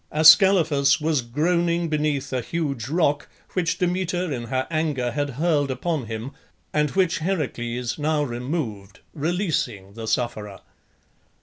Ascalaphus 0.11 0.99
was 0.99 1.21
groaning 1.21 1.87
beneath 1.87 2.33
a 2.33 2.41
huge 2.41 2.87
rock 2.89 3.29
which 3.53 3.77
Demeter 3.77 4.31
in 4.33 4.45
her 4.45 4.65
anger 4.71 5.11
had 5.11 5.29
hurled 5.37 5.69
upon 5.69 6.07
him, 6.07 6.31
and 6.73 6.89
which 6.89 7.19
Heracles 7.19 7.99
now 7.99 8.23
removed, 8.23 9.01
releasing 9.13 9.93
the 9.93 10.07
sufferer. 10.07 10.61